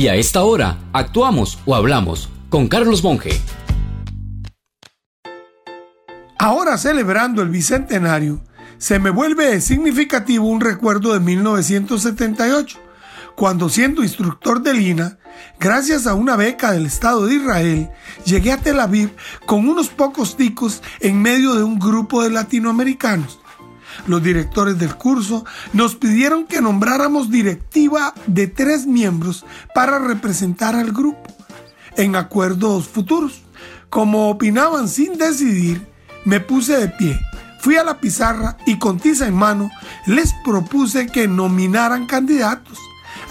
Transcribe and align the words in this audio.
Y 0.00 0.08
a 0.08 0.14
esta 0.14 0.44
hora, 0.44 0.78
actuamos 0.94 1.58
o 1.66 1.74
hablamos 1.74 2.30
con 2.48 2.68
Carlos 2.68 3.04
Monge. 3.04 3.38
Ahora 6.38 6.78
celebrando 6.78 7.42
el 7.42 7.50
Bicentenario, 7.50 8.42
se 8.78 8.98
me 8.98 9.10
vuelve 9.10 9.60
significativo 9.60 10.46
un 10.46 10.62
recuerdo 10.62 11.12
de 11.12 11.20
1978, 11.20 12.78
cuando 13.36 13.68
siendo 13.68 14.02
instructor 14.02 14.62
de 14.62 14.72
Lina, 14.72 15.18
gracias 15.58 16.06
a 16.06 16.14
una 16.14 16.34
beca 16.34 16.72
del 16.72 16.86
Estado 16.86 17.26
de 17.26 17.34
Israel, 17.34 17.90
llegué 18.24 18.52
a 18.52 18.56
Tel 18.56 18.80
Aviv 18.80 19.14
con 19.44 19.68
unos 19.68 19.90
pocos 19.90 20.34
ticos 20.34 20.82
en 21.00 21.20
medio 21.20 21.56
de 21.56 21.62
un 21.62 21.78
grupo 21.78 22.22
de 22.22 22.30
latinoamericanos. 22.30 23.39
Los 24.06 24.22
directores 24.22 24.78
del 24.78 24.96
curso 24.96 25.44
nos 25.72 25.94
pidieron 25.94 26.46
que 26.46 26.60
nombráramos 26.60 27.30
directiva 27.30 28.14
de 28.26 28.46
tres 28.46 28.86
miembros 28.86 29.44
para 29.74 29.98
representar 29.98 30.74
al 30.74 30.92
grupo 30.92 31.34
en 31.96 32.16
acuerdos 32.16 32.88
futuros. 32.88 33.42
Como 33.88 34.30
opinaban 34.30 34.88
sin 34.88 35.18
decidir, 35.18 35.86
me 36.24 36.40
puse 36.40 36.76
de 36.76 36.88
pie, 36.88 37.18
fui 37.60 37.76
a 37.76 37.84
la 37.84 37.98
pizarra 37.98 38.56
y 38.66 38.78
con 38.78 38.98
tiza 38.98 39.26
en 39.26 39.34
mano 39.34 39.70
les 40.06 40.32
propuse 40.44 41.06
que 41.06 41.28
nominaran 41.28 42.06
candidatos. 42.06 42.78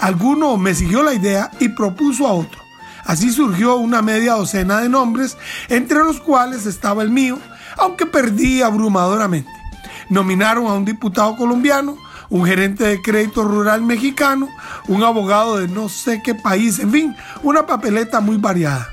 Alguno 0.00 0.56
me 0.56 0.74
siguió 0.74 1.02
la 1.02 1.14
idea 1.14 1.50
y 1.60 1.68
propuso 1.70 2.26
a 2.26 2.32
otro. 2.32 2.60
Así 3.04 3.32
surgió 3.32 3.76
una 3.76 4.02
media 4.02 4.34
docena 4.34 4.80
de 4.80 4.88
nombres, 4.88 5.36
entre 5.68 5.98
los 5.98 6.20
cuales 6.20 6.66
estaba 6.66 7.02
el 7.02 7.10
mío, 7.10 7.38
aunque 7.78 8.06
perdí 8.06 8.62
abrumadoramente. 8.62 9.50
Nominaron 10.10 10.66
a 10.66 10.74
un 10.74 10.84
diputado 10.84 11.36
colombiano, 11.36 11.96
un 12.28 12.44
gerente 12.44 12.84
de 12.84 13.00
crédito 13.00 13.44
rural 13.44 13.82
mexicano, 13.82 14.48
un 14.88 15.02
abogado 15.02 15.56
de 15.56 15.68
no 15.68 15.88
sé 15.88 16.20
qué 16.22 16.34
país, 16.34 16.78
en 16.78 16.90
fin, 16.90 17.16
una 17.42 17.66
papeleta 17.66 18.20
muy 18.20 18.36
variada. 18.36 18.88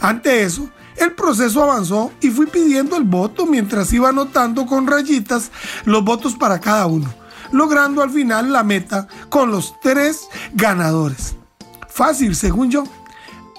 Ante 0.00 0.42
eso, 0.42 0.68
el 0.96 1.12
proceso 1.12 1.62
avanzó 1.62 2.12
y 2.20 2.30
fui 2.30 2.46
pidiendo 2.46 2.96
el 2.96 3.04
voto 3.04 3.46
mientras 3.46 3.92
iba 3.92 4.10
anotando 4.10 4.66
con 4.66 4.86
rayitas 4.86 5.50
los 5.84 6.04
votos 6.04 6.34
para 6.34 6.60
cada 6.60 6.86
uno, 6.86 7.12
logrando 7.52 8.02
al 8.02 8.10
final 8.10 8.52
la 8.52 8.62
meta 8.62 9.08
con 9.28 9.50
los 9.50 9.74
tres 9.80 10.28
ganadores. 10.52 11.36
Fácil, 11.88 12.36
según 12.36 12.70
yo. 12.70 12.84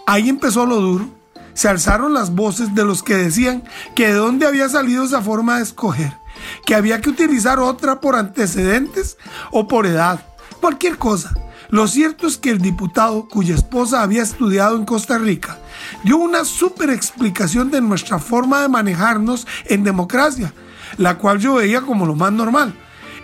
Ahí 0.06 0.30
empezó 0.30 0.66
lo 0.66 0.78
duro. 0.78 1.08
Se 1.54 1.68
alzaron 1.68 2.14
las 2.14 2.34
voces 2.34 2.74
de 2.74 2.86
los 2.86 3.04
que 3.04 3.16
decían 3.16 3.64
que 3.96 4.08
de 4.08 4.14
dónde 4.14 4.46
había 4.46 4.70
salido 4.70 5.04
esa 5.04 5.22
forma 5.22 5.58
de 5.58 5.64
escoger, 5.64 6.18
que 6.66 6.76
había 6.76 7.02
que 7.02 7.10
utilizar 7.10 7.60
otra 7.60 8.00
por 8.00 8.16
antecedentes 8.16 9.18
o 9.52 9.68
por 9.68 9.86
edad, 9.86 10.26
cualquier 10.60 10.98
cosa. 10.98 11.34
Lo 11.72 11.88
cierto 11.88 12.28
es 12.28 12.38
que 12.38 12.50
el 12.50 12.60
diputado, 12.60 13.30
cuya 13.30 13.56
esposa 13.56 14.02
había 14.02 14.24
estudiado 14.24 14.76
en 14.76 14.84
Costa 14.84 15.18
Rica, 15.18 15.58
dio 16.04 16.18
una 16.18 16.44
súper 16.44 16.90
explicación 16.90 17.72
de 17.72 17.80
nuestra 17.80 18.20
forma 18.20 18.62
de 18.62 18.68
manejarnos 18.68 19.48
en 19.66 19.86
democracia, 19.86 20.54
la 20.98 21.18
cual 21.18 21.40
yo 21.40 21.56
veía 21.56 21.80
como 21.82 22.06
lo 22.06 22.14
más 22.14 22.34
normal. 22.34 22.74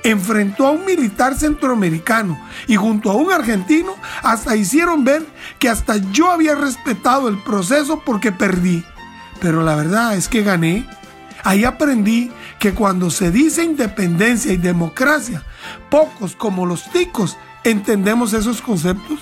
Enfrentó 0.04 0.68
a 0.68 0.72
un 0.72 0.86
militar 0.86 1.36
centroamericano 1.36 2.40
y 2.68 2.78
junto 2.78 3.12
a 3.12 3.16
un 3.16 3.34
argentino 3.34 3.96
hasta 4.24 4.56
hicieron 4.56 5.04
ver 5.04 5.26
que 5.60 5.68
hasta 5.68 5.98
yo 5.98 6.32
había 6.32 6.56
respetado 6.56 7.28
el 7.28 7.44
proceso 7.44 8.02
porque 8.06 8.32
perdí. 8.32 8.86
Pero 9.42 9.62
la 9.62 9.76
verdad 9.76 10.16
es 10.16 10.30
que 10.30 10.44
gané. 10.44 10.88
Ahí 11.44 11.66
aprendí 11.66 12.32
que 12.60 12.74
cuando 12.74 13.10
se 13.10 13.32
dice 13.32 13.64
independencia 13.64 14.52
y 14.52 14.58
democracia, 14.58 15.44
pocos 15.90 16.36
como 16.36 16.66
los 16.66 16.90
ticos 16.92 17.38
¿Entendemos 17.68 18.32
esos 18.32 18.62
conceptos? 18.62 19.20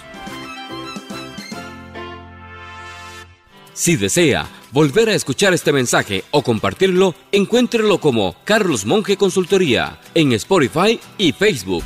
Si 3.73 3.95
desea 3.95 4.47
volver 4.71 5.09
a 5.09 5.15
escuchar 5.15 5.55
este 5.55 5.73
mensaje 5.73 6.23
o 6.29 6.43
compartirlo, 6.43 7.15
encuéntrelo 7.31 7.99
como 7.99 8.35
Carlos 8.43 8.85
Monge 8.85 9.17
Consultoría 9.17 9.99
en 10.13 10.31
Spotify 10.33 10.99
y 11.17 11.31
Facebook. 11.31 11.83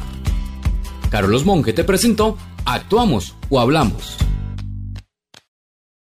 Carlos 1.09 1.45
Monge 1.45 1.71
te 1.71 1.85
presentó 1.85 2.37
Actuamos 2.65 3.37
o 3.49 3.61
Hablamos. 3.61 4.17